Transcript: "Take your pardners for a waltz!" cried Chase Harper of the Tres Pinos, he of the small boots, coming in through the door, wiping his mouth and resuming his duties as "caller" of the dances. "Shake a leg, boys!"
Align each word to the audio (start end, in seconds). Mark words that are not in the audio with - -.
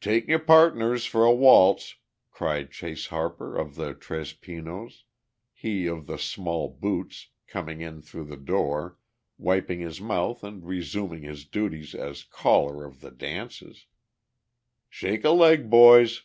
"Take 0.00 0.26
your 0.26 0.40
pardners 0.40 1.04
for 1.06 1.24
a 1.24 1.32
waltz!" 1.32 1.94
cried 2.32 2.72
Chase 2.72 3.06
Harper 3.06 3.54
of 3.56 3.76
the 3.76 3.94
Tres 3.94 4.32
Pinos, 4.32 5.04
he 5.52 5.86
of 5.86 6.08
the 6.08 6.18
small 6.18 6.68
boots, 6.68 7.28
coming 7.46 7.80
in 7.80 8.02
through 8.02 8.24
the 8.24 8.36
door, 8.36 8.98
wiping 9.38 9.78
his 9.78 10.00
mouth 10.00 10.42
and 10.42 10.66
resuming 10.66 11.22
his 11.22 11.44
duties 11.44 11.94
as 11.94 12.24
"caller" 12.24 12.84
of 12.84 12.98
the 13.00 13.12
dances. 13.12 13.86
"Shake 14.88 15.22
a 15.22 15.30
leg, 15.30 15.70
boys!" 15.70 16.22